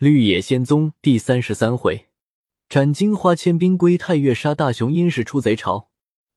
[0.00, 2.06] 绿野仙踪第三十三回，
[2.70, 5.90] 斩金花千兵归太岳，杀大雄殷氏出贼巢。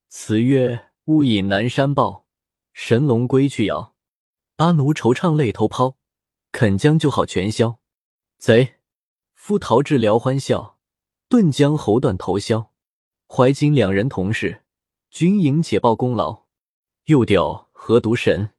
[0.10, 2.26] 词曰：雾隐南山豹，
[2.74, 3.96] 神龙归去遥。
[4.58, 5.96] 阿奴惆怅泪头抛，
[6.52, 7.80] 肯将旧好全消。
[8.38, 8.74] 贼
[9.34, 10.78] 夫逃至辽欢笑，
[11.30, 12.70] 顿将喉断头削。
[13.30, 14.64] 怀金两人同事，
[15.10, 16.44] 军营且报功劳。
[17.06, 18.50] 又调何独神？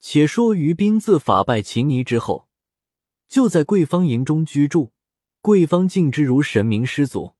[0.00, 2.50] 且说于兵自法败秦尼之后。
[3.34, 4.92] 就在贵方营中居住，
[5.40, 7.34] 贵方敬之如神明师祖，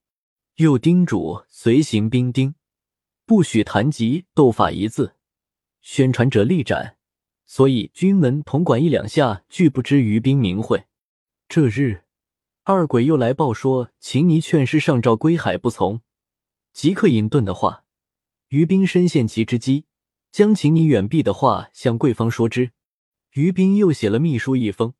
[0.56, 2.56] 又叮嘱随行兵丁
[3.24, 5.14] 不许谈及斗法一字，
[5.82, 6.96] 宣传者立斩。
[7.46, 10.86] 所以军门统管一两下俱不知于兵名讳。
[11.46, 12.02] 这日，
[12.64, 16.00] 二鬼又来报说秦尼劝师上诏归海不从，
[16.72, 17.84] 即刻隐遁的话，
[18.48, 19.84] 于兵深陷其之机，
[20.32, 22.72] 将秦尼远避的话向贵方说之。
[23.34, 24.94] 于兵又写了密书一封。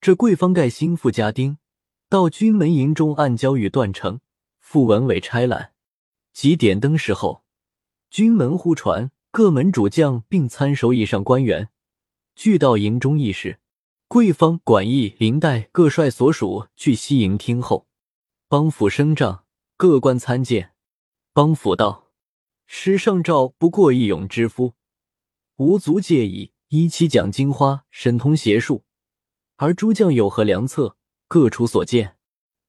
[0.00, 1.58] 这贵方盖心腹家丁，
[2.08, 4.20] 到军门营中暗交与段成、
[4.58, 5.74] 傅文伟差揽。
[6.32, 7.44] 即点灯时候，
[8.08, 11.68] 军门呼传各门主将并参守以上官员，
[12.34, 13.58] 俱到营中议事。
[14.08, 17.86] 贵方管驿、林带各率所属去西营听候。
[18.48, 19.44] 帮府升帐，
[19.76, 20.72] 各官参见。
[21.34, 22.10] 帮府道
[22.66, 24.72] ：“师上诏不过一勇之夫，
[25.56, 26.52] 无足介意。
[26.68, 28.84] 一期讲金花，神通邪术。”
[29.62, 30.96] 而诸将有何良策？
[31.28, 32.16] 各处所见。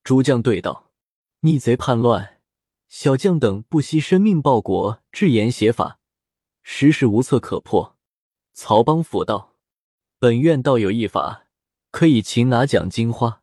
[0.04, 0.92] 诸将对道
[1.40, 2.42] ：“逆贼叛乱，
[2.90, 6.00] 小将等不惜生命报国，制言邪法，
[6.64, 7.98] 实是无策可破。”
[8.52, 9.56] 曹邦甫道
[10.20, 11.48] ：“本院倒有一法，
[11.92, 13.42] 可以擒拿蒋金花。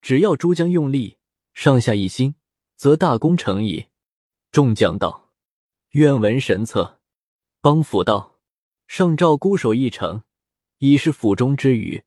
[0.00, 1.18] 只要诸将用力，
[1.54, 2.36] 上下一心，
[2.76, 3.86] 则大功成矣。”
[4.52, 5.32] 众将道
[5.94, 7.00] ：“愿闻神策。”
[7.60, 8.38] 邦甫道
[8.86, 10.22] ：“上诏孤守一城，
[10.78, 12.04] 已是府中之语。”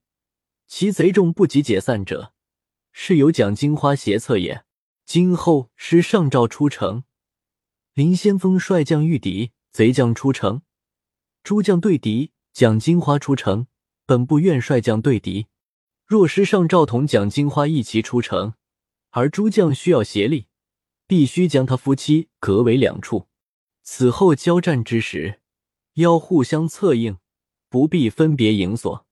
[0.73, 2.33] 其贼众不及解散者，
[2.93, 4.63] 是有蒋金花协策也。
[5.05, 7.03] 今后师上诏出城，
[7.93, 10.61] 林先锋率将御敌，贼将出城，
[11.43, 12.31] 诸将对敌。
[12.53, 13.67] 蒋金花出城，
[14.05, 15.47] 本部愿率将对敌。
[16.05, 18.53] 若师上诏同蒋金花一齐出城，
[19.09, 20.47] 而诸将需要协力，
[21.05, 23.27] 必须将他夫妻隔为两处。
[23.83, 25.41] 此后交战之时，
[25.95, 27.17] 要互相策应，
[27.67, 29.05] 不必分别营所。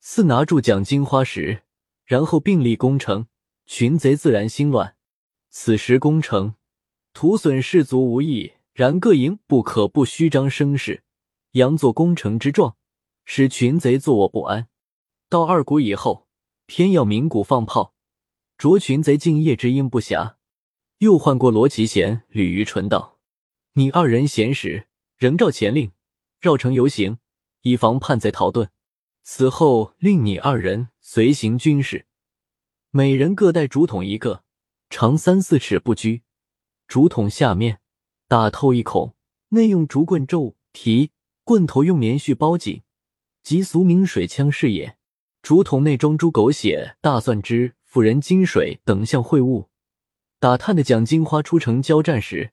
[0.00, 1.62] 四拿住蒋金花时，
[2.04, 3.26] 然后并力攻城，
[3.66, 4.96] 群贼自然心乱。
[5.50, 6.54] 此时攻城，
[7.12, 8.54] 徒损士卒无益。
[8.72, 11.02] 然各营不可不虚张声势，
[11.52, 12.76] 佯作攻城之状，
[13.26, 14.68] 使群贼坐卧不安。
[15.28, 16.26] 到二鼓以后，
[16.64, 17.94] 偏要鸣鼓放炮，
[18.56, 20.36] 着群贼敬夜之阴不暇。
[20.98, 23.18] 又唤过罗奇贤、吕于纯道
[23.74, 24.86] ：“你二人闲时，
[25.18, 25.92] 仍照前令，
[26.40, 27.18] 绕城游行，
[27.62, 28.68] 以防叛贼逃遁。”
[29.32, 32.04] 此后，令你二人随行军士，
[32.90, 34.42] 每人各带竹筒一个，
[34.90, 36.24] 长三四尺不拘。
[36.88, 37.78] 竹筒下面
[38.26, 39.14] 打透一孔，
[39.50, 41.12] 内用竹棍皱提，
[41.44, 42.82] 棍头用棉絮包紧，
[43.44, 44.98] 即俗名水枪是也。
[45.42, 49.68] 竹筒内装猪狗血、大蒜汁、妇人金水等项秽物。
[50.40, 52.50] 打探的蒋金花出城交战时，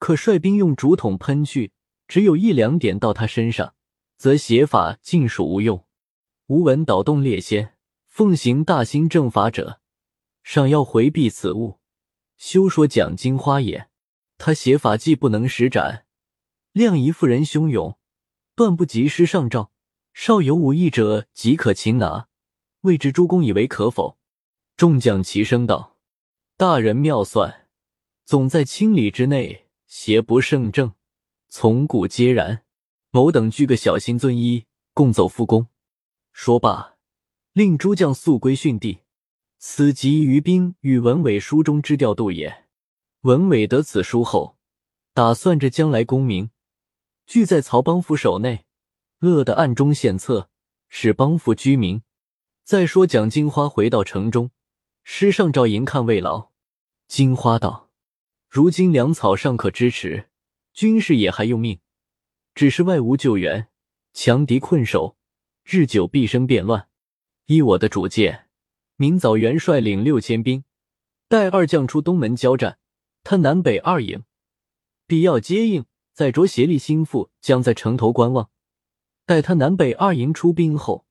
[0.00, 1.70] 可率兵用竹筒喷去，
[2.08, 3.74] 只有一两点到他身上，
[4.16, 5.84] 则邪法尽属无用。
[6.48, 7.74] 吾闻导动列仙，
[8.06, 9.82] 奉行大兴正法者，
[10.42, 11.78] 尚要回避此物。
[12.38, 13.90] 休说讲经花也，
[14.38, 16.06] 他写法既不能施展，
[16.72, 17.98] 量仪妇人汹涌，
[18.54, 19.70] 断不及时上诏。
[20.14, 22.28] 少有武艺者，即可擒拿。
[22.80, 24.16] 未知诸公以为可否？
[24.74, 25.98] 众将齐声道
[26.56, 27.68] ：“大人妙算，
[28.24, 30.94] 总在千里之内，邪不胜正，
[31.50, 32.64] 从古皆然。
[33.10, 35.66] 某等俱个小心遵依，共奏复功。”
[36.40, 36.94] 说罢，
[37.52, 39.00] 令诸将速归训地。
[39.58, 42.66] 此即于兵与文伟书中之调度也。
[43.22, 44.56] 文伟得此书后，
[45.12, 46.50] 打算着将来功名，
[47.26, 48.64] 俱在曹邦府手内，
[49.18, 50.48] 乐得暗中献策，
[50.88, 52.02] 使邦府居民。
[52.62, 54.52] 再说蒋金花回到城中，
[55.02, 56.50] 师上诏迎看慰劳。
[57.08, 57.90] 金花道
[58.48, 60.28] ：“如今粮草尚可支持，
[60.72, 61.80] 军士也还用命，
[62.54, 63.66] 只是外无救援，
[64.12, 65.16] 强敌困守。”
[65.70, 66.88] 日久必生变乱。
[67.44, 68.46] 依我的主见，
[68.96, 70.64] 明早元帅领六千兵，
[71.28, 72.78] 带二将出东门交战。
[73.22, 74.24] 他南北二营，
[75.06, 75.84] 必要接应。
[76.14, 78.48] 再着协力心腹将在城头观望。
[79.26, 81.04] 待他南北二营出兵后，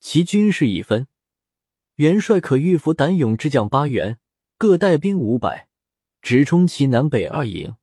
[0.00, 1.06] 其军事已分。
[1.94, 4.18] 元帅可御服胆勇之将八员，
[4.58, 5.68] 各带兵五百，
[6.20, 7.76] 直冲其南北二营，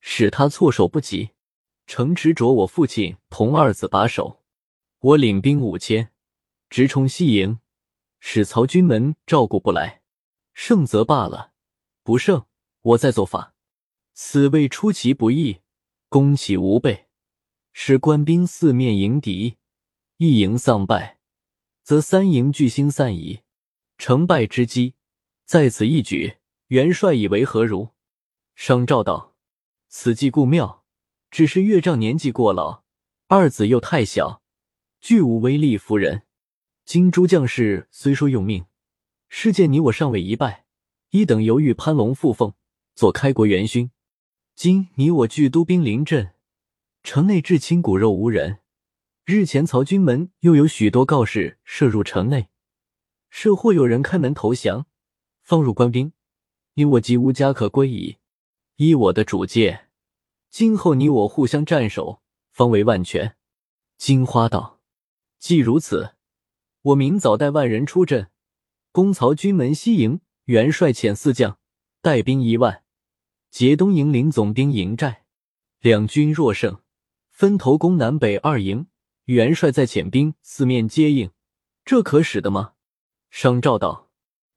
[0.00, 1.30] 使他措手不及。
[1.86, 4.42] 城池着我父亲同二子把守。
[5.00, 6.10] 我领兵五千，
[6.68, 7.60] 直冲西营，
[8.18, 10.02] 使曹军门照顾不来。
[10.54, 11.52] 胜则罢了，
[12.02, 12.46] 不胜
[12.82, 13.54] 我再做法。
[14.14, 15.60] 此谓出其不意，
[16.08, 17.06] 攻其无备，
[17.72, 19.58] 使官兵四面迎敌，
[20.16, 21.20] 一营丧败，
[21.84, 23.42] 则三营俱心散矣。
[23.98, 24.94] 成败之机
[25.44, 26.38] 在此一举。
[26.68, 27.90] 元帅以为何如？
[28.54, 29.36] 商昭道
[29.88, 30.84] ：“此计固妙，
[31.30, 32.82] 只是岳丈年纪过老，
[33.28, 34.42] 二子又太小，
[35.08, 36.24] 俱无威力服人。
[36.84, 38.66] 今诸将士虽说用命。”
[39.30, 40.66] 事见你我尚未一败，
[41.12, 42.52] 一等犹豫攀龙附凤，
[42.94, 43.90] 做开国元勋。
[44.54, 46.34] 今你我俱都兵临阵，
[47.02, 48.58] 城内至亲骨肉无人。
[49.24, 52.50] 日前曹军门又有许多告示射入城内，
[53.30, 54.84] 设或有人开门投降，
[55.42, 56.12] 放入官兵，
[56.74, 58.18] 你我即无家可归矣。
[58.76, 59.88] 依我的主见，
[60.50, 62.20] 今后你我互相战守，
[62.52, 63.36] 方为万全。
[63.96, 64.77] 金花道：
[65.38, 66.14] 既如此，
[66.82, 68.30] 我明早带万人出阵。
[68.90, 71.58] 攻曹军门西营，元帅遣四将
[72.00, 72.82] 带兵一万，
[73.50, 75.24] 劫东营林总兵营寨。
[75.80, 76.80] 两军若胜，
[77.30, 78.88] 分头攻南北二营，
[79.26, 81.30] 元帅再遣兵四面接应，
[81.84, 82.72] 这可使得吗？
[83.30, 84.10] 商昭道：“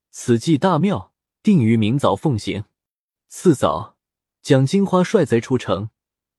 [0.09, 1.13] 此计大妙，
[1.43, 2.63] 定于明早奉行。”
[3.27, 3.97] 次早，
[4.41, 5.89] 蒋金花率贼出城，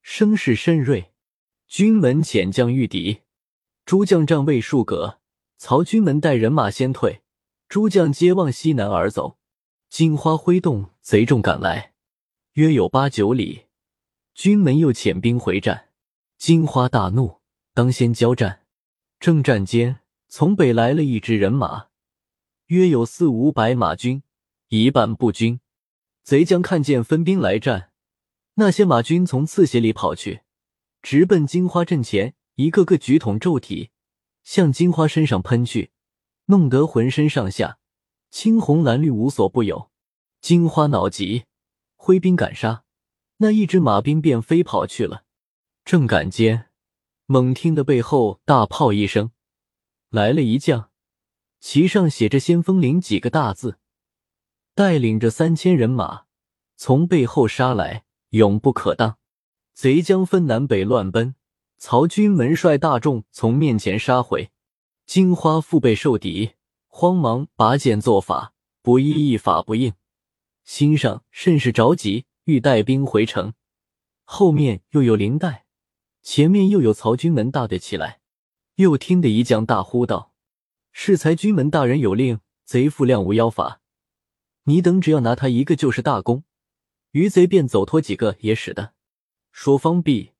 [0.01, 1.13] 声势甚锐，
[1.69, 3.21] 军门遣将御敌，
[3.85, 5.19] 诸将战未数格，
[5.59, 7.23] 曹军门带人马先退。
[7.69, 9.39] 诸将皆望西南而走，
[9.89, 11.95] 金花挥动贼众赶来，
[12.53, 13.65] 约有八九里。
[14.35, 15.89] 军门又遣兵回战，
[16.37, 17.41] 金花大怒，
[17.75, 18.67] 当先交战。
[19.19, 21.87] 正战间，从北来了一支人马，
[22.67, 24.23] 约有四五百马军，
[24.69, 25.61] 一半步军。
[26.23, 27.91] 贼将看见分兵来战，
[28.55, 30.43] 那些马军从刺斜里跑去，
[31.03, 33.91] 直奔金花阵前，一个个举筒骤体，
[34.43, 35.91] 向金花身上喷去。
[36.47, 37.79] 弄得浑身上下
[38.29, 39.91] 青红蓝绿无所不有，
[40.41, 41.45] 金花恼极，
[41.97, 42.85] 挥兵赶杀，
[43.37, 45.25] 那一只马兵便飞跑去了。
[45.85, 46.71] 正赶间，
[47.27, 49.31] 猛听得背后大炮一声，
[50.11, 50.91] 来了一将，
[51.61, 53.79] 旗上写着“先锋领”几个大字，
[54.75, 56.25] 带领着三千人马
[56.77, 59.19] 从背后杀来，永不可当。
[59.75, 61.37] 贼将分南北乱奔，
[61.85, 64.53] 曹军门帅大众从面前杀回。
[65.05, 66.53] 金花腹背受敌，
[66.87, 69.93] 慌忙拔剑作法，不意一法不应，
[70.63, 73.55] 心上甚是着急，欲带兵回城。
[74.23, 75.67] 后面又有林带，
[76.23, 78.21] 前面又有曹军门大队起来。
[78.77, 80.33] 又听得一将大呼道
[80.93, 83.81] ：“适才军门大人有令，贼复亮无妖法，
[84.67, 86.45] 你等只要拿他一个就是大功，
[87.11, 88.95] 余贼便走脱几个也使得。”
[89.51, 90.31] 说方毕，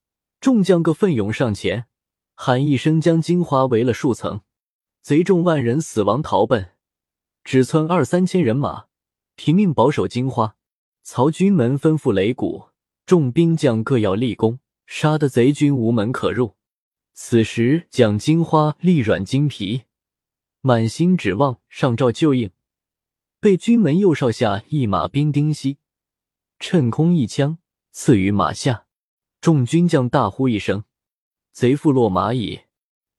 [0.43, 1.87] 众将各奋勇上前，
[2.35, 4.41] 喊一声，将金花围了数层。
[5.01, 6.73] 贼众万人死亡逃奔，
[7.45, 8.87] 只存二三千人马，
[9.37, 10.57] 拼命保守金花。
[11.05, 12.71] 曹军门吩咐擂鼓，
[13.07, 16.57] 众兵将各要立功，杀得贼军无门可入。
[17.15, 19.83] 此时蒋金花力软筋疲，
[20.61, 22.51] 满心指望上诏救应，
[23.39, 25.79] 被军门右少下一马兵丁西
[26.59, 27.59] 趁空一枪
[27.93, 28.87] 刺于马下。
[29.43, 30.85] 众军将大呼一声
[31.51, 32.61] ：“贼父落马矣！”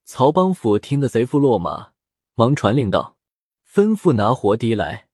[0.05, 1.91] 曹邦甫听得贼父落马，
[2.35, 3.17] 忙传令道
[3.69, 5.09] ：“吩咐拿活敌来。”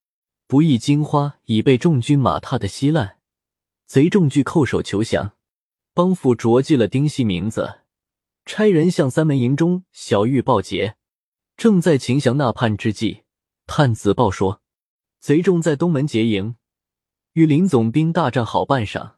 [0.45, 3.17] 不意金花已被众军马踏得稀烂，
[3.87, 5.35] 贼众俱叩首求降。
[5.95, 7.79] 邦甫着记了丁西名字，
[8.45, 10.95] 差人向三门营中小玉报捷。
[11.57, 13.23] 正在秦降纳叛之际，
[13.65, 14.61] 探子报说，
[15.19, 16.55] 贼众在东门结营，
[17.33, 19.13] 与林总兵大战好半晌。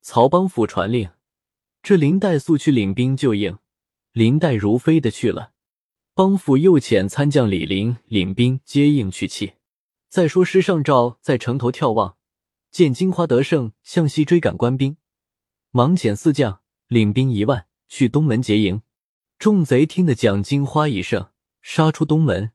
[0.00, 1.10] 曹邦甫传令，
[1.86, 3.58] 这林黛速去领兵救应。
[4.10, 5.52] 林黛如飞的去了，
[6.14, 9.52] 帮府又遣参将李林领兵接应去气。
[10.08, 12.16] 再说师上诏在城头眺望，
[12.72, 14.96] 见金花得胜，向西追赶官兵，
[15.70, 18.82] 忙遣四将领兵一万去东门结营。
[19.38, 21.28] 众贼听得蒋金花一胜，
[21.62, 22.50] 杀出东门，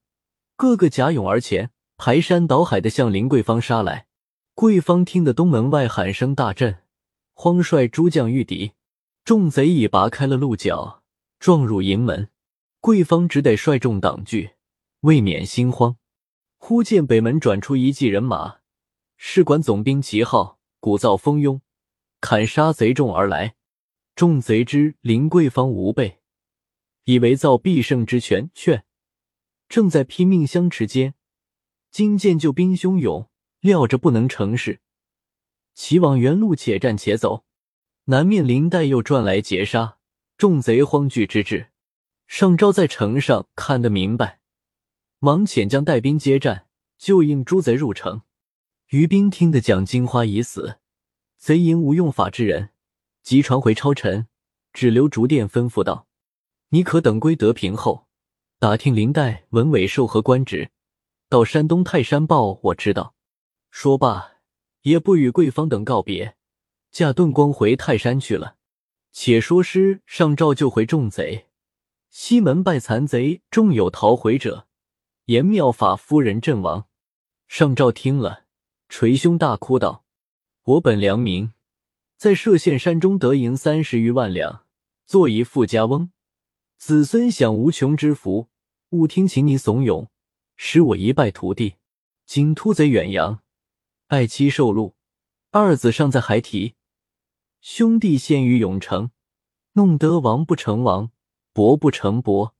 [0.57, 4.07] 个个甲勇而前，排山倒海的向林桂芳杀来。
[4.53, 6.79] 桂芳听得东门外喊声大震，
[7.33, 8.73] 慌率诸将御敌，
[9.23, 10.99] 众贼已拔开了鹿角。
[11.39, 12.29] 撞入营门，
[12.79, 14.51] 桂芳只得率众挡拒，
[14.99, 15.97] 未免心慌。
[16.59, 18.59] 忽见北门转出一骑人马，
[19.17, 21.59] 是管总兵旗号，鼓噪蜂拥，
[22.19, 23.55] 砍杀贼众而来。
[24.13, 26.19] 众贼知林桂芳无备，
[27.05, 28.83] 以为造必胜之权，却
[29.67, 31.15] 正在拼命相持间，
[31.89, 33.27] 今见救兵汹涌，
[33.61, 34.79] 料着不能成事，
[35.73, 37.45] 齐往原路且战且走。
[38.05, 39.97] 南面林黛又转来截杀。
[40.37, 41.69] 众贼慌惧之至，
[42.25, 44.39] 上昭在城上看得明白，
[45.19, 46.65] 忙遣将带兵接战，
[46.97, 48.23] 就应诸贼入城。
[48.87, 50.79] 于兵听得蒋金花已死，
[51.37, 52.71] 贼营无用法之人，
[53.21, 54.27] 即传回超臣，
[54.73, 56.07] 只留竹殿，吩咐道
[56.69, 58.07] ：“你可等归德平后，
[58.57, 60.71] 打听林黛、文伟受何官职，
[61.29, 63.13] 到山东泰山报我知道。”
[63.69, 64.37] 说罢，
[64.81, 66.35] 也不与桂芳等告别，
[66.91, 68.57] 驾遁光回泰山去了。
[69.13, 71.47] 且说诗上诏救回众贼，
[72.09, 74.67] 西门拜残贼，众有逃回者。
[75.25, 76.87] 言妙法夫人阵亡，
[77.47, 78.45] 上诏听了，
[78.89, 80.05] 捶胸大哭道
[80.63, 81.53] ：“我本良民，
[82.17, 84.65] 在歙县山中得银三十余万两，
[85.05, 86.11] 做一富家翁，
[86.77, 88.49] 子孙享无穷之福。
[88.89, 90.07] 勿听秦尼怂恿，
[90.57, 91.75] 使我一败涂地。
[92.25, 93.41] 今突贼远扬，
[94.07, 94.93] 爱妻受戮，
[95.51, 96.75] 二子尚在孩提，
[97.61, 99.11] 兄弟陷于永城，
[99.73, 101.11] 弄得王不成王，
[101.53, 102.55] 伯不成伯，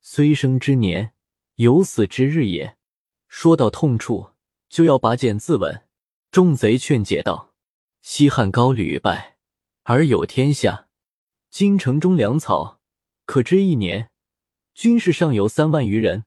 [0.00, 1.12] 虽生之年。”
[1.56, 2.78] 有死之日也。
[3.26, 4.30] 说到痛处，
[4.68, 5.82] 就要拔剑自刎。
[6.30, 7.52] 众贼劝解道
[8.00, 9.36] ：“西汉高屡败，
[9.82, 10.88] 而有天下。
[11.50, 12.80] 今城中粮草
[13.26, 14.10] 可支一年，
[14.72, 16.24] 军士尚有三万余人。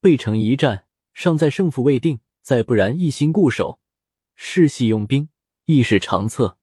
[0.00, 0.84] 背城一战，
[1.14, 2.20] 尚在胜负未定。
[2.42, 3.80] 再不然，一心固守，
[4.36, 5.30] 世系用兵，
[5.64, 6.58] 亦是长策。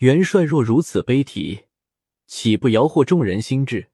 [0.00, 1.64] 元帅若如此悲啼，
[2.26, 3.90] 岂不摇惑众人心智？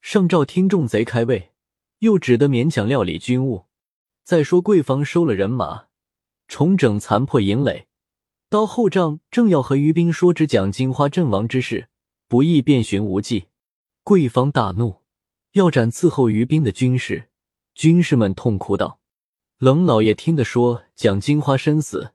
[0.00, 1.50] 上诏听众贼开胃。”
[1.98, 3.66] 又只得勉强料理军务。
[4.24, 5.88] 再说贵方收了人马，
[6.48, 7.88] 重整残破营垒，
[8.48, 11.88] 到后帐正要和于兵说知蒋金花阵亡之事，
[12.26, 13.48] 不意遍寻无忌。
[14.02, 15.02] 贵方大怒，
[15.52, 17.28] 要斩伺候于兵的军士。
[17.74, 19.00] 军士们痛哭道
[19.58, 22.12] ：“冷老爷听得说蒋金花身死，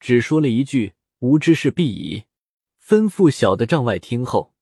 [0.00, 2.24] 只说了一句‘无知事必矣’，
[2.84, 4.54] 吩咐小的帐外听候。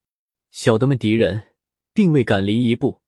[0.51, 1.55] 小的们敌人
[1.93, 3.01] 并未敢离一步。”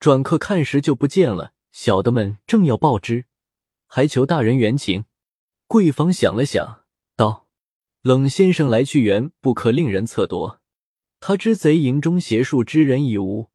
[0.00, 3.24] 转客看时就不见了，小的们正要报之，
[3.86, 5.06] 还求大人原情。
[5.66, 6.84] 贵方想了想，
[7.16, 7.48] 道
[8.02, 10.60] ：“冷先生来去缘不可令人测夺，
[11.18, 13.50] 他知贼营中邪术之人已无，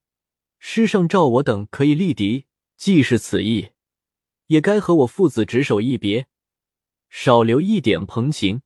[0.60, 2.46] 师上召我等可以力敌，
[2.76, 3.70] 既是此意，
[4.48, 6.28] 也该和我父子执手一别，
[7.10, 8.62] 少留一点朋情，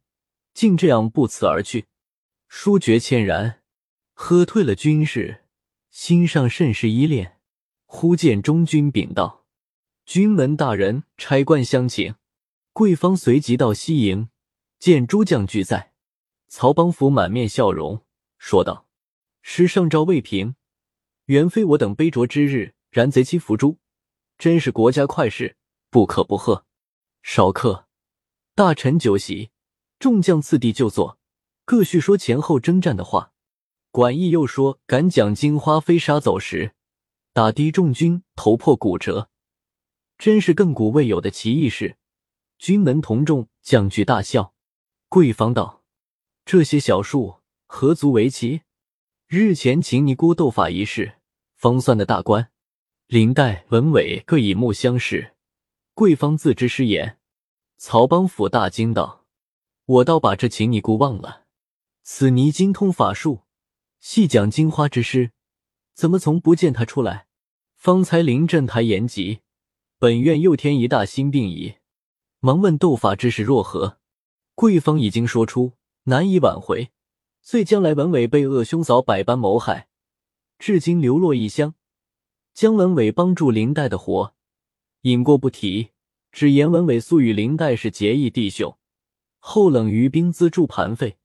[0.54, 1.86] 竟这样不辞而去。”
[2.48, 3.62] 书觉歉然，
[4.14, 5.44] 喝退了军士，
[5.90, 7.38] 心上甚是依恋。
[7.86, 9.46] 忽见中军禀道
[10.06, 12.16] ：“军门大人差官相请。”
[12.74, 14.30] 贵方随即到西营，
[14.80, 15.94] 见诸将俱在。
[16.48, 18.06] 曹邦福满面笑容，
[18.38, 18.88] 说道
[19.42, 20.56] ：“师上诏未平，
[21.26, 22.76] 原非我等杯酌之日。
[22.90, 23.78] 然贼妻伏诛，
[24.38, 25.58] 真是国家快事，
[25.90, 26.66] 不可不贺。
[27.22, 27.88] 少客，
[28.56, 29.52] 大臣酒席，
[30.00, 31.17] 众将次第就坐，
[31.68, 33.34] 各叙说前后征战的话。
[33.92, 36.74] 管义又说赶蒋金花飞沙走石。”
[37.34, 39.30] 打的众军头破骨折，
[40.18, 41.98] 真是亘古未有的奇异事。
[42.58, 44.54] 军门同众将俱大笑。
[45.10, 45.84] 贵方道
[46.46, 48.62] ：“这些小术何足为奇？
[49.28, 51.18] 日前秦尼姑斗法一事，
[51.56, 52.50] 方算的大官。
[53.08, 55.36] 林黛、文伟各以目相视。
[55.94, 57.20] 贵方自知失言。”
[57.78, 59.26] 曹邦甫大惊道
[59.86, 61.47] ：“我倒把这秦尼姑忘了。
[62.10, 63.42] 此尼精通法术，
[64.00, 65.32] 细讲金花之师，
[65.94, 67.28] 怎么从不见他出来？”
[67.76, 69.42] 方才临阵台言及，
[70.00, 71.76] 本院又添一大新病矣。
[72.40, 73.98] 忙问斗法之事若何？
[74.56, 75.74] 贵方已经说出，
[76.04, 76.92] 难以挽回。
[77.42, 79.90] 遂将来文伟被恶兄嫂百般谋害，
[80.58, 81.76] 至今流落异乡。
[82.54, 84.34] 姜文伟帮助林黛的活，
[85.02, 85.90] 引过不提。
[86.32, 88.78] 只言文伟素与林黛是结义弟兄，
[89.40, 91.17] 后冷于兵资助盘费，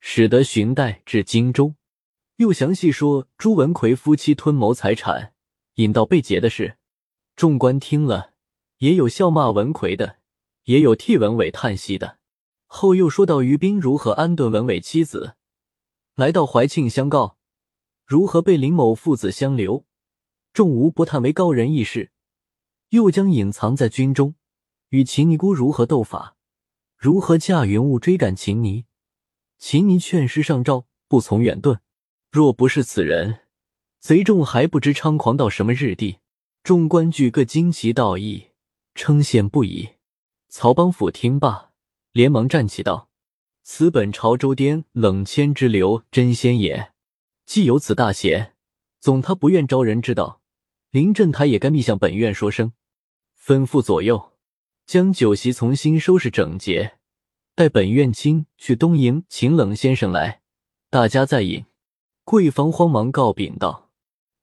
[0.00, 1.74] 使得寻代至荆州。
[2.36, 5.34] 又详细说朱文奎夫妻吞谋财产。
[5.74, 6.76] 引到被劫的事，
[7.36, 8.32] 众官听了，
[8.78, 10.16] 也有笑骂文奎的，
[10.64, 12.18] 也有替文伟叹息的。
[12.66, 15.36] 后又说到于斌如何安顿文伟妻子，
[16.16, 17.38] 来到怀庆相告，
[18.04, 19.84] 如何被林某父子相留，
[20.52, 22.10] 众无不叹为高人异事。
[22.88, 24.34] 又将隐藏在军中，
[24.88, 26.36] 与秦尼姑如何斗法，
[26.96, 28.86] 如何驾云雾追赶秦尼。
[29.58, 31.80] 秦尼劝师上诏，不从远遁。
[32.30, 33.40] 若不是此人。
[33.98, 36.18] 贼众还不知猖狂到什么日地，
[36.62, 38.50] 众官俱各惊奇道义，
[38.94, 39.88] 称羡不已。
[40.48, 41.72] 曹邦甫听罢，
[42.12, 43.10] 连忙站起道
[43.64, 46.92] ：“此本朝州颠冷谦之流真仙也。
[47.44, 48.54] 既有此大贤，
[49.00, 50.40] 总他不愿招人知道，
[50.90, 52.72] 临阵台也该密向本院说声，
[53.44, 54.34] 吩咐左右
[54.86, 56.97] 将酒席重新收拾整洁，
[57.58, 60.42] 待本院卿去东营请冷先生来，
[60.90, 61.64] 大家再饮。”
[62.22, 63.90] 贵方慌忙告禀道。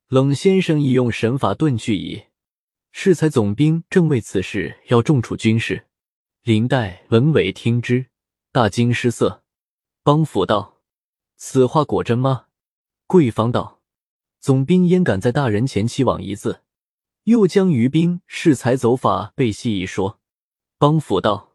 [0.10, 2.26] 冷先生已用神法遁去矣。
[2.92, 5.88] 适才总兵正为此事要重处军士。
[6.44, 8.08] 林黛、文伟听之，
[8.52, 9.46] 大惊失色。
[10.04, 10.82] 帮府道
[11.40, 12.48] ：“此话果真吗？”
[13.08, 13.80] 贵方道
[14.42, 16.64] ：“总兵焉敢在大人前期往一字？”
[17.24, 20.20] 又将于兵适才走法被戏一说。
[20.78, 21.54] 帮府道：“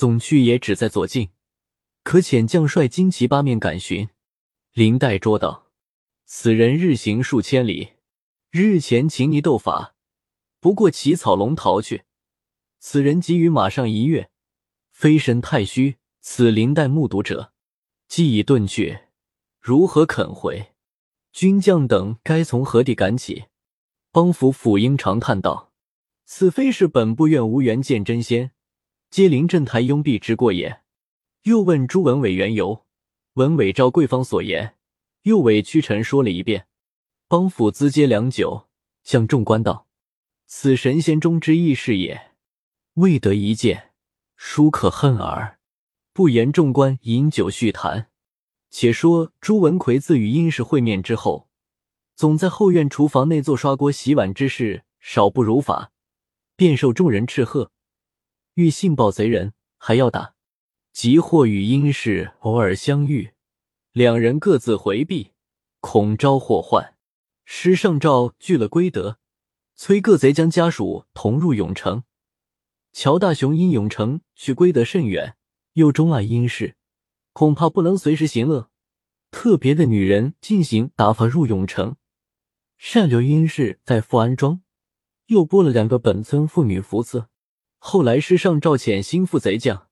[0.00, 1.28] 总去也只在左近，
[2.02, 4.08] 可遣将帅旌旗八面赶寻。”
[4.72, 5.66] 林黛捉道
[6.24, 7.90] ：“此人日行数千里，
[8.50, 9.94] 日前擒泥斗法。”
[10.58, 12.04] 不过起草龙逃去，
[12.78, 14.30] 此人急于马上一跃，
[14.90, 15.98] 飞身太虚。
[16.22, 17.52] 此林黛目睹者，
[18.08, 19.00] 既已遁去，
[19.60, 20.72] 如何肯回？
[21.30, 23.44] 军将等该从何地赶起？
[24.10, 25.74] 帮府府英长叹道
[26.24, 28.52] ：“此非是本部院无缘见真仙，
[29.10, 30.80] 接临镇台拥蔽之过也。”
[31.44, 32.84] 又问朱文伟缘由，
[33.34, 34.76] 文伟照贵方所言，
[35.22, 36.66] 又委屈臣说了一遍。
[37.28, 38.68] 帮府资嗟良久，
[39.04, 39.86] 向众官道。
[40.46, 42.32] 此神仙中之异士也，
[42.94, 43.92] 未得一见，
[44.36, 45.58] 殊可恨耳。
[46.12, 48.10] 不言众官饮酒叙谈。
[48.68, 51.48] 且说朱文奎自与殷氏会面之后，
[52.14, 55.92] 总在后院厨房内做刷锅洗碗之事，少不如法，
[56.54, 57.72] 便受众人斥喝，
[58.54, 60.34] 欲信报贼人，还要打。
[60.92, 63.32] 即或与殷氏偶尔相遇，
[63.92, 65.32] 两人各自回避，
[65.80, 66.96] 恐招祸患。
[67.44, 69.18] 师上诏拒了归德。
[69.76, 72.04] 催各贼将家属同入永城。
[72.92, 75.36] 乔大雄因永城去归德甚远，
[75.72, 76.74] 又钟爱殷氏，
[77.32, 78.68] 恐怕不能随时行乐，
[79.30, 81.96] 特别的女人进行打发入永城，
[82.76, 84.60] 善留殷氏在富安庄，
[85.28, 87.28] 又拨了两个本村妇女扶伺。
[87.82, 89.88] 后来师上召遣心腹贼将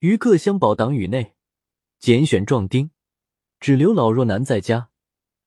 [0.00, 1.34] 于各乡保党羽内
[1.98, 2.90] 拣选壮丁，
[3.58, 4.90] 只留老弱男在家，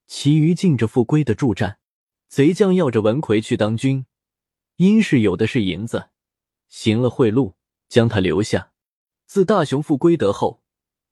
[0.07, 1.77] 其余尽着赴归的助战。
[2.27, 4.07] 贼将要着文奎去当军，
[4.77, 6.09] 殷氏有的是银子，
[6.67, 7.53] 行了贿赂，
[7.87, 8.71] 将他留下。
[9.27, 10.63] 自大雄复归德后，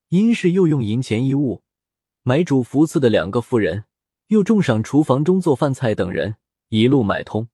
[0.09, 1.61] 殷氏又用银钱衣物
[2.23, 3.85] 买主福赐的两个妇人，
[4.27, 6.37] 又重赏厨房中做饭菜等人，
[6.69, 7.47] 一路买通。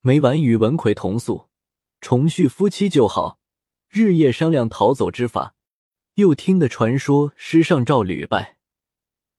[0.00, 1.45] 每晚与文奎同宿，
[2.00, 3.38] 重续夫妻就好，
[3.88, 5.54] 日夜商量逃走之法。
[6.14, 8.56] 又听得传说，师上诏屡败，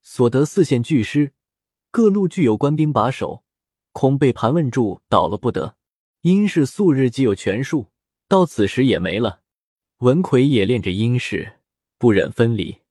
[0.01, 1.33] 所得四县巨师，
[1.89, 3.43] 各路具有官兵把守。
[3.91, 5.75] 恐被盘问住，倒了不得。
[6.21, 7.87] 殷氏素日既有权术，
[8.27, 9.41] 到此时也没了。
[9.99, 11.53] 文奎也恋着殷氏，
[11.97, 12.81] 不忍分离。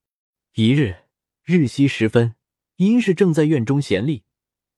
[0.54, 1.04] 一日
[1.44, 2.34] 日夕时分，
[2.76, 4.24] 殷氏正在院中闲立，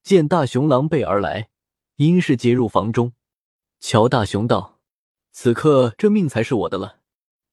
[0.03, 1.49] 见大雄狼狈而来，
[1.97, 3.15] 殷氏接入房中。
[3.81, 4.78] 乔大雄道
[5.41, 6.99] ：“此刻这命才是我的了。”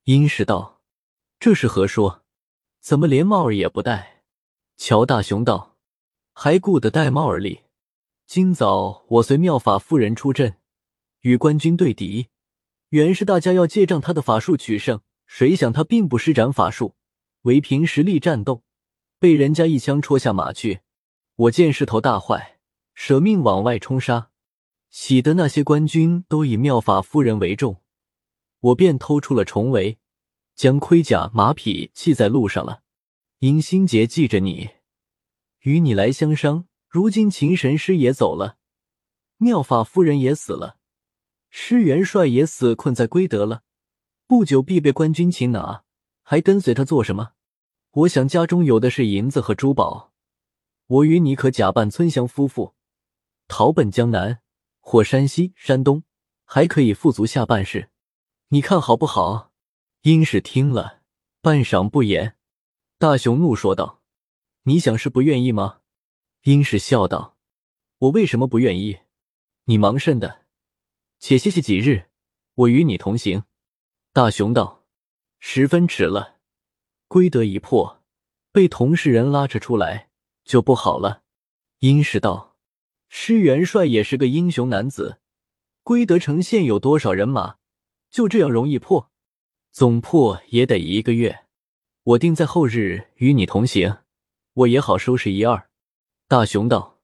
[0.06, 0.82] 殷氏道
[1.40, 2.24] ：“这是何说？
[2.82, 4.24] 怎么连帽儿也不戴？”
[4.76, 5.78] 乔大雄道
[6.34, 7.66] ：“还顾得戴帽儿哩？”
[8.26, 10.58] 今早我随妙法夫人出阵，
[11.22, 12.30] 与官军对敌，
[12.90, 15.02] 原是大家要借仗他的法术取胜。
[15.28, 16.96] 谁想他并不施展法术，
[17.44, 18.64] 唯凭实力战斗，
[19.20, 20.80] 被人家一枪戳下马去。
[21.36, 22.58] 我见势头大坏，
[22.96, 24.32] 舍命往外冲杀，
[24.96, 27.82] 喜得那些官军都以妙法夫人为重，
[28.62, 30.00] 我便偷出了重围，
[30.56, 32.82] 将盔甲马匹弃在路上了。
[33.40, 34.70] 因心杰记着你，
[35.64, 36.70] 与你来相商。
[36.88, 38.56] 如今秦神师也走了，
[39.36, 40.78] 妙法夫人也死了，
[41.50, 43.64] 师元帅也死困在归德了，
[44.26, 45.84] 不久必被官军擒拿，
[46.24, 47.34] 还跟随他做什么？
[47.92, 50.14] 我想家中有的是银子和珠宝，
[50.88, 52.76] 我与你可假扮村乡夫妇，
[53.50, 54.40] 逃奔江南
[54.88, 56.04] 或山西、山东，
[56.44, 57.90] 还可以富足下半世，
[58.50, 59.52] 你看好不好？
[60.04, 61.02] 殷氏听了，
[61.42, 62.38] 半晌不言。
[63.00, 64.04] 大雄怒说道
[64.66, 65.82] ：“你想是不愿意吗？”
[66.46, 67.36] 殷氏笑道
[67.98, 69.00] ：“我为什么不愿意？
[69.64, 70.46] 你忙甚的？
[71.18, 72.12] 且歇息几日，
[72.54, 73.44] 我与你同行。”
[74.14, 74.86] 大雄道
[75.40, 76.38] ：“十分迟了，
[77.08, 78.04] 归德已破，
[78.52, 80.12] 被同事人拉扯出来
[80.44, 81.24] 就不好了。”
[81.82, 82.55] 殷氏道
[83.08, 85.20] ：“施元帅也是个英雄男子，
[85.84, 87.56] 归德城现有多少人马？
[88.10, 89.12] 就这样容易破？
[89.72, 91.46] 总破也得一个月。
[92.04, 93.98] 我定在后日与你同行，
[94.54, 95.70] 我也好收拾一二。”
[96.28, 97.00] 大雄道：“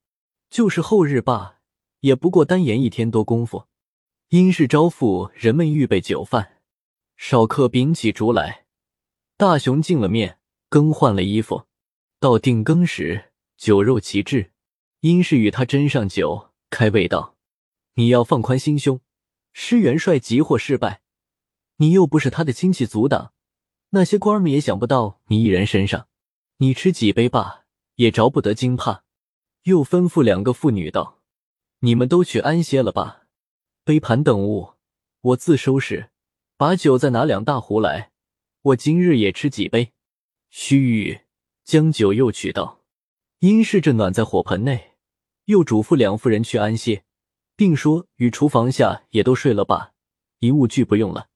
[0.50, 1.60] 就是后日罢，
[2.00, 3.68] 也不过单言一天多功夫。”
[4.30, 6.62] 因是招呼人们预备酒饭，
[7.18, 8.66] 少客秉起烛来。
[9.36, 11.66] 大雄进了面，更换了衣服。
[12.18, 14.52] 到定更时，酒肉齐至，
[15.02, 17.36] 因是与他斟上酒，开胃道
[17.96, 19.02] ：“你要放宽心胸，
[19.52, 21.02] 施元帅急或失败，
[21.78, 23.34] 你又不是他的亲戚族党，
[23.90, 26.08] 那些官们也想不到你一人身上。
[26.58, 29.04] 你吃几杯罢，也着不得惊怕。”
[29.64, 31.20] 又吩咐两个妇女道
[31.82, 33.24] ：“你们都去安歇了吧，
[33.84, 34.74] 杯盘等物，
[35.22, 36.12] 我自收拾。
[36.58, 38.12] 把酒再拿两大壶来，
[38.62, 39.94] 我今日也吃几杯。
[40.52, 41.22] 须臾，
[41.64, 42.84] 将酒又取到，
[43.40, 44.91] 因是这暖在火盆内，
[45.46, 47.04] 又嘱咐两夫人去安歇，
[47.56, 49.94] 并说与厨房下也都睡了吧，
[50.40, 51.28] 一物俱不用了。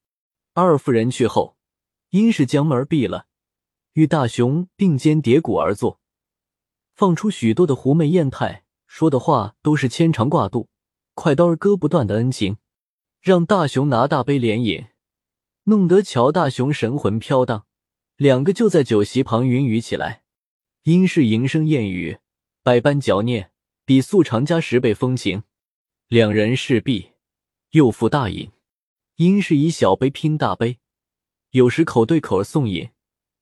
[0.54, 1.58] 二夫人去后，
[2.10, 3.28] 因是将门闭了，
[3.94, 6.00] 与大雄并肩叠骨而坐，
[6.94, 10.70] 放出许多的狐媚艳态，说的话都是牵肠挂肚、
[11.14, 12.58] 快刀割不断的恩情，
[13.22, 14.86] 让大雄拿大杯连饮。
[15.64, 17.66] 弄得乔大雄神魂飘荡，
[18.18, 20.24] 两个就在酒席旁云雨起来。
[20.84, 22.20] 因是吟声燕语，
[22.62, 23.52] 百般嚼念，
[23.86, 25.44] 比素常加十倍风情。
[26.08, 27.12] 两人势必
[27.72, 28.52] 又复大饮。
[29.16, 30.80] 因是以小杯拼大杯，
[31.52, 32.90] 有时口对口送饮，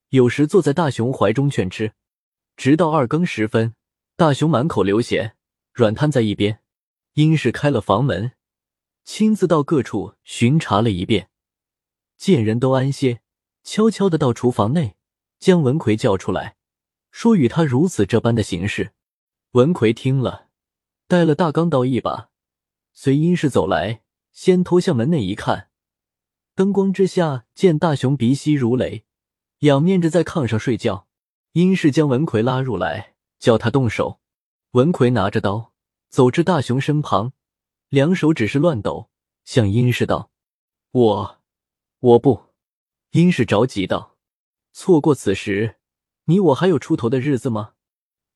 [0.10, 1.94] 有时坐在大雄怀中劝吃。
[2.56, 3.74] 直到二更时分，
[4.16, 5.34] 大雄满口流涎，
[5.72, 6.60] 软瘫在一边。
[7.14, 8.34] 因是开了房门，
[9.04, 11.30] 亲自到各处巡查了一遍。
[12.18, 13.22] 见人都安歇，
[13.64, 14.96] 悄悄的到厨房内，
[15.40, 16.56] 将文奎叫出来，
[17.10, 18.94] 说与他如此这般的行事。
[19.54, 20.48] 文奎听了，
[21.08, 22.32] 带了大钢刀一把，
[22.92, 25.70] 随殷氏走来，先偷向门内一看，
[26.56, 29.06] 灯光之下见大雄鼻息如雷，
[29.60, 31.08] 仰面着在炕上睡觉。
[31.52, 34.20] 殷氏将文奎拉入来，叫他动手。
[34.72, 35.72] 文奎拿着刀
[36.10, 37.34] 走至大雄身旁，
[37.90, 39.12] 两手只是乱抖，
[39.46, 40.32] 向殷氏道
[40.90, 41.42] ：“我。”
[42.02, 42.46] 我不，
[43.12, 44.18] 殷氏着急道
[44.74, 45.76] ：“错过此时，
[46.24, 47.76] 你我还有出头的日子吗？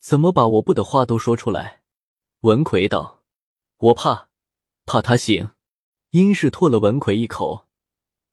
[0.07, 1.81] 怎么把我不的话都说出来？”
[2.47, 3.25] 文奎道
[3.75, 4.29] ：“我怕，
[4.85, 5.49] 怕他醒。”
[6.11, 7.67] 殷氏唾了文奎一口，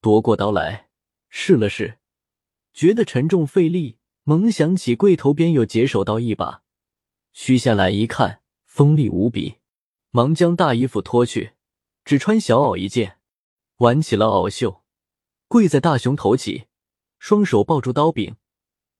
[0.00, 0.88] 夺过刀来
[1.28, 1.98] 试了试，
[2.72, 6.62] 觉得沉重费力，猛想起柜头边有解手刀一把，
[7.32, 9.56] 取下来一看，锋利无比，
[10.10, 11.54] 忙将大衣服脱去，
[12.04, 13.18] 只穿小袄一件，
[13.78, 14.84] 挽起了袄袖。
[15.48, 16.68] 跪在大熊头起，
[17.18, 18.36] 双手抱住刀柄，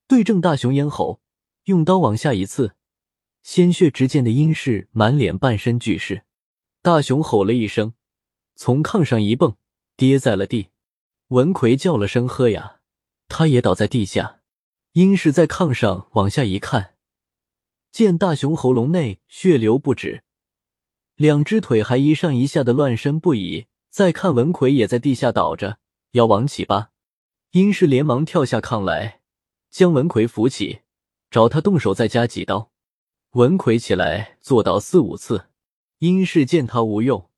[0.08, 1.20] 对正大熊咽喉，
[1.64, 2.74] 用刀往下一刺，
[3.42, 6.24] 鲜血直溅的殷氏满脸半身俱是。
[6.82, 7.94] 大雄吼了一声，
[8.54, 9.56] 从炕上一蹦，
[9.96, 10.68] 跌在了地。
[11.28, 12.80] 文奎叫了声“喝呀”，
[13.28, 14.42] 他也倒在地下。
[14.92, 16.96] 殷氏在炕上往下一看，
[17.90, 20.22] 见大雄喉咙内血流不止，
[21.16, 23.66] 两只腿还一上一下的乱伸不已。
[23.88, 25.78] 再看文奎也在地下倒着。
[26.10, 26.90] 要往起扒，
[27.52, 29.22] 殷氏连忙跳下炕来，
[29.70, 30.82] 将文奎扶起，
[31.34, 32.70] 找他动手再加几刀。
[33.32, 35.48] 文奎起来做到四五次，
[35.98, 37.28] 殷氏见他无用，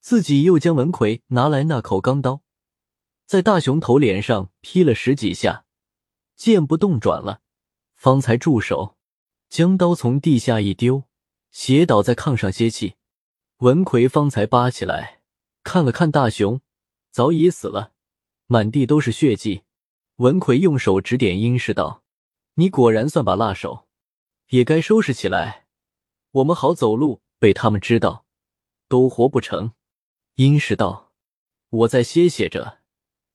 [0.00, 2.42] 自己又将文奎拿来那口钢刀，
[3.24, 5.64] 在大雄头脸上劈了十几下，
[6.34, 7.40] 见不动转了，
[7.94, 8.96] 方才住手，
[9.48, 11.04] 将刀从地下一丢，
[11.52, 12.94] 斜倒在炕上歇气。
[13.58, 15.20] 文奎方才扒起来，
[15.62, 16.60] 看了看大雄，
[17.12, 17.92] 早已死了。
[18.46, 19.62] 满地都是血迹，
[20.16, 22.02] 文奎用手指点殷氏道
[22.56, 23.86] ：“你果然算把辣手，
[24.48, 25.66] 也该收拾起来，
[26.32, 27.22] 我们好走路。
[27.38, 28.24] 被他们知道，
[28.88, 29.72] 都活不成。”
[30.36, 31.12] 殷氏道
[31.68, 32.78] ：“我在歇歇着。”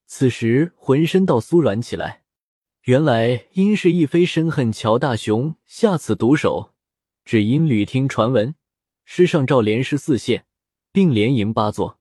[0.08, 2.24] 此时浑身倒酥软起来。
[2.86, 6.74] 原来殷氏亦非深恨乔大雄下此毒手，
[7.24, 8.56] 只因屡听传闻
[9.06, 10.48] 师上诏连失四县，
[10.92, 12.00] 并连赢八座。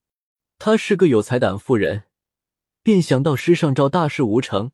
[0.59, 2.05] 他是个有才胆妇人。
[2.83, 4.73] 便想到师上诏大事无成，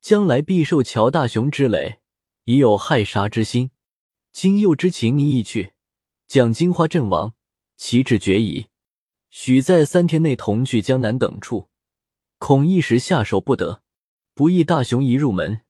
[0.00, 2.00] 将来必受乔大雄之累，
[2.44, 3.70] 已有害杀之心。
[4.32, 5.72] 今又知情逆意去，
[6.26, 7.34] 蒋金花阵亡，
[7.76, 8.66] 其志决矣。
[9.28, 11.68] 许在三天内同去江南等处，
[12.38, 13.82] 恐一时下手不得。
[14.34, 15.60] 不意大雄一入门，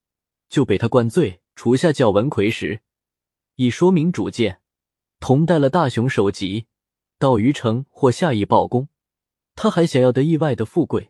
[0.49, 2.81] 就被他灌醉，除下叫文奎时，
[3.55, 4.61] 已说明主见，
[5.19, 6.67] 同带了大雄首级
[7.19, 8.87] 到虞城或下邑报功。
[9.55, 11.09] 他还想要得意外的富贵。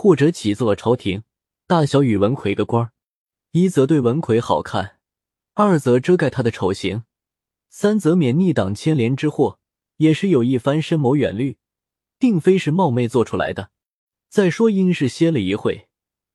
[0.00, 1.24] 或者起奏了朝廷，
[1.68, 2.92] 大小与文奎个官儿，
[3.50, 5.00] 一则对文奎好看，
[5.52, 7.04] 二则遮盖他的丑行，
[7.68, 9.60] 三则免逆党牵连之祸，
[9.98, 11.58] 也是有一番深谋远虑，
[12.18, 13.70] 并非是冒昧做出来的。
[14.30, 15.90] 再说殷氏歇了一会，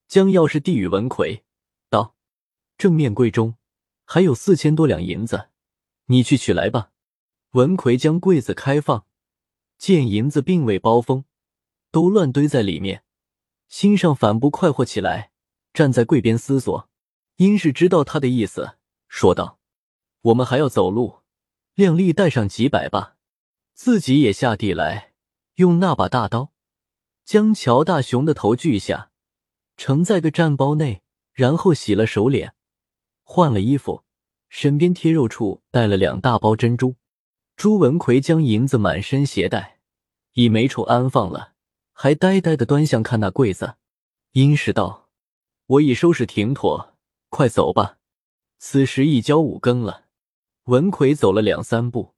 [0.07, 1.43] 将钥匙递与文奎，
[1.89, 2.15] 道
[2.77, 3.55] ：“正面柜中
[4.05, 5.49] 还有四千多两银子，
[6.05, 6.91] 你去取来吧。”
[7.53, 9.07] 文奎将柜子开放，
[9.79, 11.25] 见银子并未包封，
[11.89, 13.02] 都乱堆在里面。
[13.73, 15.31] 心上反不快活起来，
[15.73, 16.87] 站在柜边思索。
[17.37, 19.57] 殷氏知道他的意思，说道
[20.21, 21.21] ：“我们还要走路，
[21.73, 23.15] 量力带上几百吧。”
[23.73, 25.13] 自己也下地来，
[25.55, 26.51] 用那把大刀
[27.25, 29.09] 将乔大雄的头锯下，
[29.75, 32.53] 盛在个毡包内，然后洗了手脸，
[33.23, 34.03] 换了衣服，
[34.49, 36.97] 身边贴肉处带了两大包珍珠。
[37.55, 39.79] 朱文奎将银子满身携带，
[40.33, 41.52] 已没处安放了，
[41.93, 43.75] 还呆呆的端详看那柜子。
[44.33, 45.09] 殷实道
[45.65, 46.95] ：“我已收拾停妥，
[47.29, 47.99] 快走吧。”
[48.59, 50.05] 此时一交五更了。
[50.65, 52.15] 文奎走了两三步，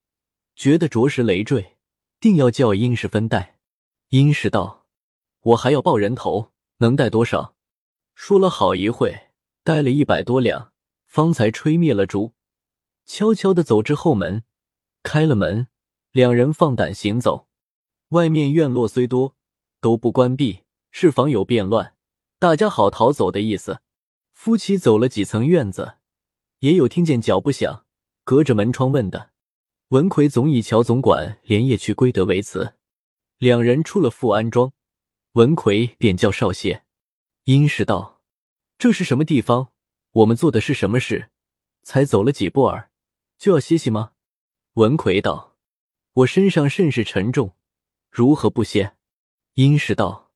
[0.56, 1.78] 觉得着实累赘，
[2.20, 3.60] 定要叫殷实分带。
[4.10, 4.86] 殷实道
[5.42, 7.56] ：“我还要报人头，能带多少？”
[8.14, 9.30] 说了好一会，
[9.64, 10.72] 带了一百多两，
[11.06, 12.34] 方才吹灭了烛，
[13.06, 14.44] 悄悄的走至后门，
[15.04, 15.68] 开了门，
[16.12, 17.48] 两人放胆行走。
[18.10, 19.35] 外面院落虽多，
[19.86, 21.94] 都不关闭，是防有变乱，
[22.40, 23.82] 大家好逃走的意思。
[24.34, 25.98] 夫妻走了几层院子，
[26.62, 27.86] 也有听见脚步响。
[28.24, 29.30] 隔着门窗问的，
[29.90, 32.74] 文奎总以乔总管连夜去归德为辞。
[33.38, 34.74] 两人出了富安庄，
[35.34, 36.84] 文奎便叫少谢。
[37.44, 38.24] 殷实道
[38.80, 39.72] ：“这是什么地方？
[40.14, 41.30] 我们做的是什么事？
[41.84, 42.90] 才走了几步儿，
[43.38, 44.14] 就要歇息吗？”
[44.74, 45.56] 文奎道
[46.14, 47.54] ：“我身上甚是沉重，
[48.10, 48.94] 如何不歇？”
[49.56, 50.32] 殷实道：“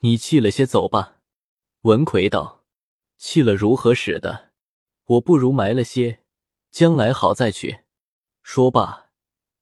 [0.00, 1.22] 你气了些，走吧。”
[1.82, 2.64] 文奎道
[3.16, 4.50] ：“气了如何使的？
[5.06, 6.20] 我不如埋了些。”
[6.70, 7.78] 将来好再取。
[8.42, 9.08] 说罢，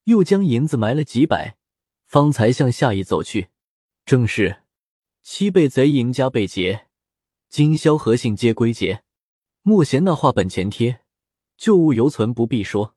[0.05, 1.57] 又将银子埋了几百，
[2.05, 3.51] 方才向下邑走去。
[4.05, 4.65] 正是
[5.23, 6.89] 七被贼赢家被劫，
[7.49, 9.05] 今宵何幸皆归结。
[9.63, 11.03] 莫嫌那话本钱贴，
[11.57, 12.96] 旧物犹存不必说。